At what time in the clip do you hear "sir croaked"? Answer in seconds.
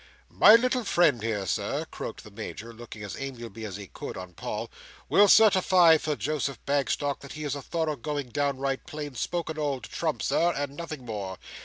1.45-2.23